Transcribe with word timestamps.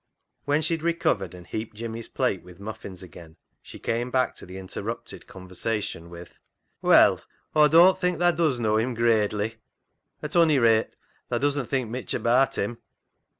When 0.45 0.63
she 0.63 0.73
had 0.73 0.81
recovered 0.81 1.35
and 1.35 1.45
heaped 1.45 1.75
Jimmy's 1.75 2.07
plate 2.07 2.41
with 2.41 2.59
muffins 2.59 3.03
again, 3.03 3.35
she 3.61 3.77
came 3.77 4.09
back 4.09 4.33
to 4.37 4.47
the 4.47 4.57
interrupted 4.57 5.27
conversation 5.27 6.09
with 6.09 6.39
—"Well, 6.81 7.21
Aw 7.53 7.67
doan't 7.67 7.99
think 8.01 8.17
tha 8.17 8.31
does 8.31 8.59
knaw 8.59 8.77
him 8.77 8.95
gradely; 8.95 9.57
at 10.23 10.35
ony 10.35 10.57
rate, 10.57 10.95
tha 11.29 11.37
doesn't 11.37 11.67
think 11.67 11.91
mitch 11.91 12.15
abaat 12.15 12.55
him." 12.57 12.79